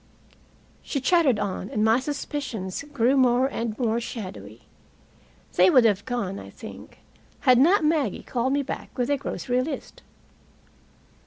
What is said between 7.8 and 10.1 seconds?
Maggie called me back with a grocery list.